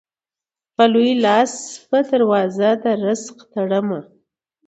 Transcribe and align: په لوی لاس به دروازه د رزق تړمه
په 0.75 0.83
لوی 0.93 1.11
لاس 1.25 1.53
به 1.89 1.99
دروازه 2.09 2.69
د 2.83 2.83
رزق 3.03 3.37
تړمه 3.53 4.01